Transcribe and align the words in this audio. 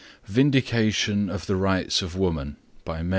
VINDICATION 0.27 1.29
OF 1.29 1.45
THE 1.45 1.55
RIGHTS 1.55 2.01
OF 2.01 2.15
WOMAN. 2.15 2.55